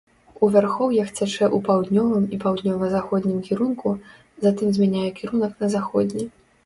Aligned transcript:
У 0.45 0.47
вярхоўях 0.53 1.09
цячэ 1.17 1.45
ў 1.47 1.57
паўднёвым 1.67 2.25
і 2.37 2.39
паўднёва-заходнім 2.43 3.37
кірунку, 3.51 3.93
затым 4.47 4.67
змяняе 4.79 5.09
кірунак 5.21 5.53
на 5.63 5.67
заходні. 5.75 6.25